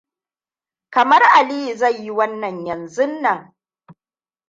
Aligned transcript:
Kamar 0.89 1.21
Aliyua 1.35 1.75
zai 1.75 2.03
yi 2.03 2.11
wannan 2.11 2.65
yanzun 2.65 3.21
nan. 3.21 3.55